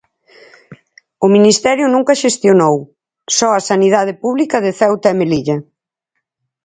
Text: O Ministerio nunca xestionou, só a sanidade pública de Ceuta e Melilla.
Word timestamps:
O 1.25 1.27
Ministerio 1.35 1.85
nunca 1.89 2.19
xestionou, 2.23 2.75
só 3.37 3.49
a 3.53 3.61
sanidade 3.69 4.13
pública 4.23 4.57
de 4.65 4.71
Ceuta 4.79 5.07
e 5.13 5.15
Melilla. 5.19 5.57